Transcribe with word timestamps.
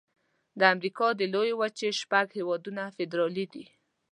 د 0.59 0.61
امریکا 0.73 1.07
د 1.19 1.21
لویې 1.33 1.53
وچې 1.59 1.89
شپږ 2.01 2.27
هيوادونه 2.37 2.83
فدرالي 2.95 3.45
دي. 3.53 3.65